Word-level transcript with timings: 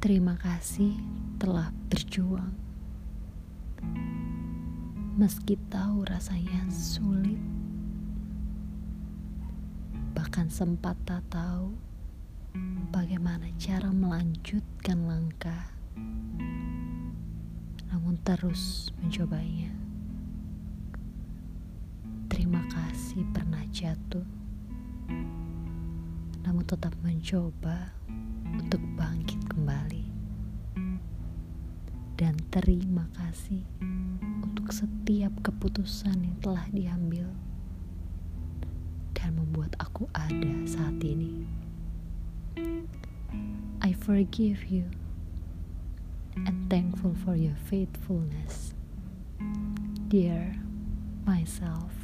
Terima 0.00 0.32
kasih 0.32 0.96
telah 1.36 1.68
berjuang. 1.92 2.56
Meski 5.20 5.60
tahu 5.68 6.08
rasanya 6.08 6.64
sulit, 6.72 7.36
bahkan 10.16 10.48
sempat 10.48 10.96
tak 11.04 11.20
tahu 11.28 11.76
bagaimana 12.88 13.52
cara 13.60 13.92
melanjutkan 13.92 15.04
langkah, 15.04 15.68
namun 17.92 18.16
terus 18.24 18.88
mencobanya. 19.04 19.76
Terima 22.32 22.64
kasih 22.72 23.20
pernah 23.36 23.68
jatuh, 23.68 24.24
namun 26.40 26.64
tetap 26.64 26.96
mencoba 27.04 27.92
Dan 32.20 32.36
terima 32.52 33.08
kasih 33.16 33.64
untuk 34.44 34.68
setiap 34.76 35.32
keputusan 35.40 36.20
yang 36.20 36.36
telah 36.44 36.68
diambil 36.68 37.32
dan 39.16 39.40
membuat 39.40 39.72
aku 39.80 40.04
ada 40.12 40.52
saat 40.68 41.00
ini. 41.00 41.48
I 43.80 43.96
forgive 43.96 44.68
you 44.68 44.92
and 46.36 46.68
thankful 46.68 47.16
for 47.24 47.40
your 47.40 47.56
faithfulness. 47.72 48.76
Dear 50.12 50.60
myself. 51.24 51.96